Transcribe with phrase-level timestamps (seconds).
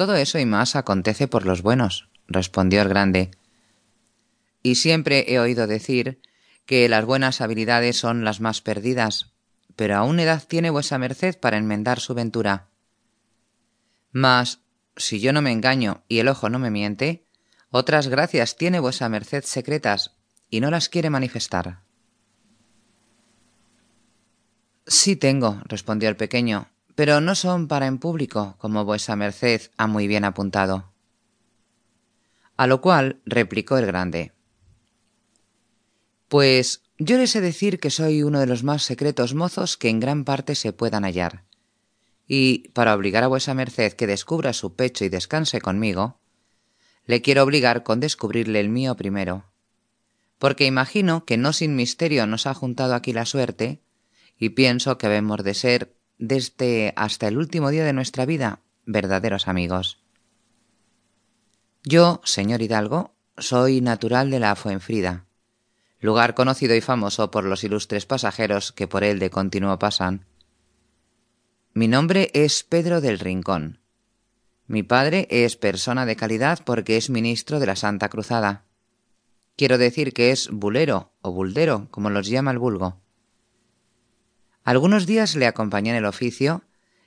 [0.00, 3.32] Todo eso y más acontece por los buenos, respondió el grande.
[4.62, 6.22] Y siempre he oído decir
[6.64, 9.34] que las buenas habilidades son las más perdidas,
[9.76, 12.70] pero aún edad tiene vuesa merced para enmendar su ventura.
[14.10, 14.60] Mas,
[14.96, 17.26] si yo no me engaño y el ojo no me miente,
[17.68, 20.16] otras gracias tiene vuesa merced secretas
[20.48, 21.82] y no las quiere manifestar.
[24.86, 26.70] Sí tengo, respondió el pequeño,
[27.00, 30.92] pero no son para en público, como vuesa merced ha muy bien apuntado.
[32.58, 34.34] A lo cual replicó el grande.
[36.28, 39.98] Pues yo les sé decir que soy uno de los más secretos mozos que en
[39.98, 41.46] gran parte se puedan hallar.
[42.28, 46.20] Y, para obligar a vuesa merced que descubra su pecho y descanse conmigo,
[47.06, 49.46] le quiero obligar con descubrirle el mío primero.
[50.38, 53.80] Porque imagino que no sin misterio nos ha juntado aquí la suerte,
[54.36, 59.48] y pienso que debemos de ser, desde hasta el último día de nuestra vida, verdaderos
[59.48, 59.98] amigos.
[61.82, 65.24] Yo, señor Hidalgo, soy natural de la Fuenfrida,
[65.98, 70.26] lugar conocido y famoso por los ilustres pasajeros que por él de continuo pasan.
[71.72, 73.80] Mi nombre es Pedro del Rincón.
[74.66, 78.66] Mi padre es persona de calidad porque es ministro de la Santa Cruzada.
[79.56, 82.99] Quiero decir que es bulero o buldero, como los llama el vulgo.
[84.64, 86.62] Algunos días le acompañé en el oficio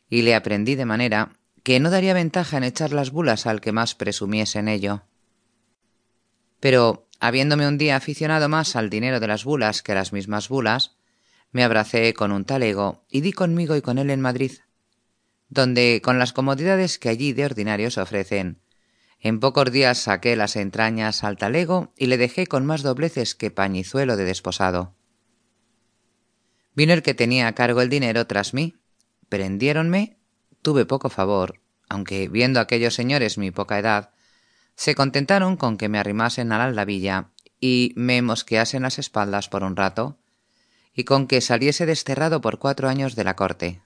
[0.10, 3.72] y le aprendí de manera que no daría ventaja en echar las bulas al que
[3.72, 5.04] más presumiese en ello.
[6.60, 10.50] Pero, habiéndome un día aficionado más al dinero de las bulas que a las mismas
[10.50, 10.96] bulas,
[11.52, 14.54] me abracé con un talego y di conmigo y con él en Madrid,
[15.50, 18.60] donde, con las comodidades que allí de ordinario se ofrecen,
[19.20, 23.52] en pocos días saqué las entrañas al talego y le dejé con más dobleces que
[23.52, 24.96] pañizuelo de desposado.
[26.76, 28.76] Vino el que tenía a cargo el dinero tras mí.
[29.30, 30.18] Prendiéronme,
[30.62, 34.12] tuve poco favor, aunque viendo aquellos señores mi poca edad,
[34.76, 37.30] se contentaron con que me arrimasen a la aldabilla
[37.60, 40.18] y me mosqueasen las espaldas por un rato,
[40.94, 43.82] y con que saliese desterrado por cuatro años de la corte.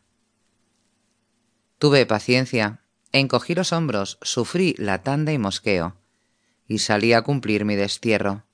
[1.78, 2.81] Tuve paciencia,
[3.12, 5.96] encogí los hombros, sufrí la tanda y mosqueo,
[6.68, 8.46] y salí a cumplir mi destierro,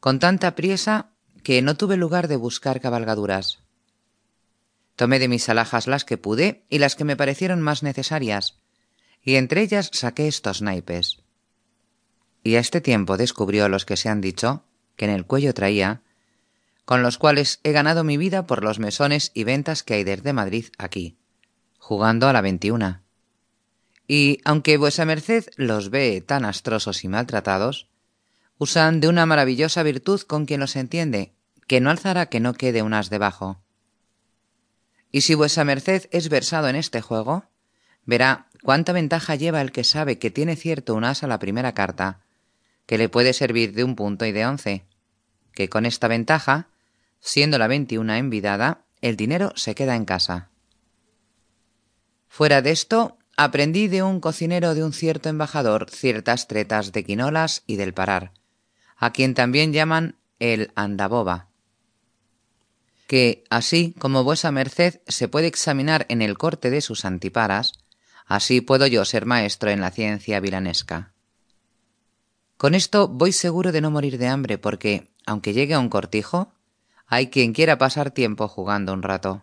[0.00, 1.10] con tanta priesa
[1.42, 3.60] que no tuve lugar de buscar cabalgaduras.
[4.96, 8.58] Tomé de mis alhajas las que pude y las que me parecieron más necesarias,
[9.22, 11.22] y entre ellas saqué estos naipes.
[12.42, 14.64] Y a este tiempo descubrió los que se han dicho,
[14.96, 16.02] que en el cuello traía,
[16.84, 20.32] con los cuales he ganado mi vida por los mesones y ventas que hay desde
[20.32, 21.18] Madrid aquí,
[21.78, 23.02] jugando a la veintiuna.
[24.06, 27.88] Y aunque vuesa merced los ve tan astrosos y maltratados,
[28.58, 31.32] usan de una maravillosa virtud con quien los entiende,
[31.66, 33.60] que no alzará que no quede un as debajo.
[35.10, 37.44] Y si vuesa merced es versado en este juego,
[38.04, 41.72] verá cuánta ventaja lleva el que sabe que tiene cierto un as a la primera
[41.72, 42.20] carta,
[42.86, 44.84] que le puede servir de un punto y de once,
[45.52, 46.68] que con esta ventaja,
[47.20, 50.50] siendo la veintiuna envidada, el dinero se queda en casa.
[52.28, 57.62] Fuera de esto, aprendí de un cocinero de un cierto embajador ciertas tretas de quinolas
[57.66, 58.32] y del parar,
[58.98, 61.48] a quien también llaman el andaboba,
[63.08, 67.72] que, así como vuesa merced se puede examinar en el corte de sus antiparas,
[68.26, 71.14] así puedo yo ser maestro en la ciencia vilanesca.
[72.58, 76.52] Con esto voy seguro de no morir de hambre, porque, aunque llegue a un cortijo,
[77.06, 79.42] hay quien quiera pasar tiempo jugando un rato.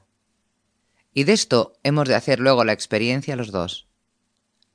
[1.12, 3.88] Y de esto hemos de hacer luego la experiencia los dos.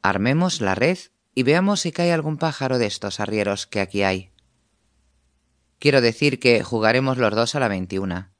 [0.03, 0.99] Armemos la red
[1.35, 4.30] y veamos si cae algún pájaro de estos arrieros que aquí hay.
[5.81, 8.31] Quiero decir que jugaremos los dos a la veintiuna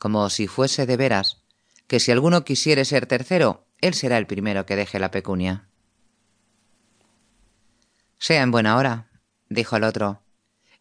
[0.00, 1.42] como si fuese de veras,
[1.86, 5.68] que si alguno quisiere ser tercero, él será el primero que deje la pecunia.
[8.16, 9.10] Sea en buena hora,
[9.50, 10.22] dijo el otro,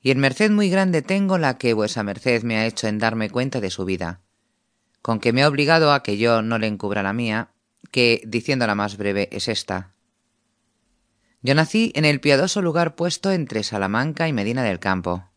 [0.02, 3.30] y en merced muy grande tengo la que vuesa merced me ha hecho en darme
[3.30, 4.22] cuenta de su vida,
[5.01, 7.50] con que me ha obligado a que yo no le encubra la mía,
[7.91, 9.91] que, diciéndola más breve, es esta.
[11.42, 15.28] Yo nací en el piadoso lugar puesto entre Salamanca y Medina del Campo.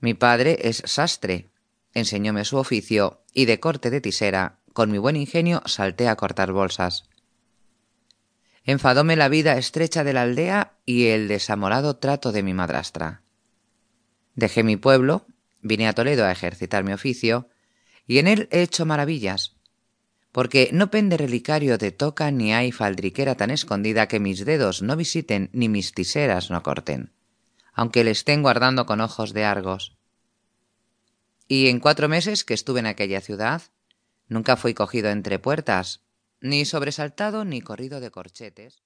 [0.00, 1.50] Mi padre es sastre,
[1.92, 6.52] enseñóme su oficio y de corte de tisera, con mi buen ingenio salté a cortar
[6.52, 7.08] bolsas.
[8.64, 13.22] Enfadóme la vida estrecha de la aldea y el desamorado trato de mi madrastra.
[14.34, 15.26] Dejé mi pueblo,
[15.60, 17.48] vine a Toledo a ejercitar mi oficio,
[18.06, 19.56] y en él he hecho maravillas,
[20.32, 24.96] porque no pende relicario de toca ni hay faldriquera tan escondida que mis dedos no
[24.96, 27.12] visiten ni mis tiseras no corten,
[27.72, 29.96] aunque les tengo ardando con ojos de argos.
[31.48, 33.62] Y en cuatro meses que estuve en aquella ciudad,
[34.28, 36.02] nunca fui cogido entre puertas,
[36.40, 38.78] ni sobresaltado ni corrido de corchetes.